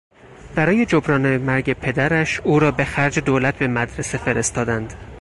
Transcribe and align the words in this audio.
برای 0.55 0.85
جبران 0.85 1.37
مرگ 1.37 1.73
پدرش 1.73 2.39
او 2.39 2.59
را 2.59 2.71
به 2.71 2.85
خرج 2.85 3.19
دولت 3.19 3.55
به 3.59 3.67
مدرسه 3.67 4.17
فرستادند. 4.17 4.93